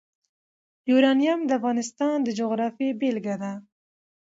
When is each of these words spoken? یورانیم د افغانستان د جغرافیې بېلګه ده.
یورانیم 0.89 1.39
د 1.45 1.51
افغانستان 1.59 2.17
د 2.23 2.27
جغرافیې 2.39 2.89
بېلګه 2.99 3.35
ده. 3.41 3.51